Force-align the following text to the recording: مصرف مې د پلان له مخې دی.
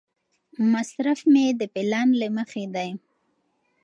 مصرف 0.71 1.19
مې 1.31 1.45
د 1.59 1.61
پلان 1.73 2.07
له 2.21 2.27
مخې 2.37 2.65
دی. 2.75 2.89